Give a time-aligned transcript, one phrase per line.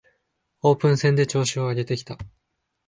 [0.63, 2.17] オープン戦で調子を上げてきた